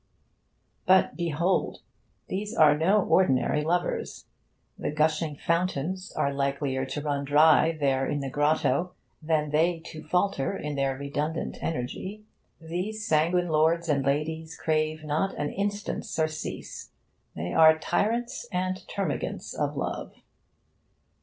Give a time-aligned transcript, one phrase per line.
[0.87, 1.81] But behold!
[2.27, 4.25] these are no ordinary lovers.
[4.75, 10.01] The gushing fountains are likelier to run dry there in the grotto than they to
[10.01, 12.23] falter in their redundant energy.
[12.59, 16.89] These sanguine lords and ladies crave not an instant's surcease.
[17.35, 20.15] They are tyrants and termagants of love.